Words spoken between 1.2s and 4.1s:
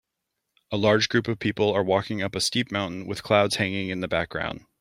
of people are walking up a steep mountain with clouds hanging in the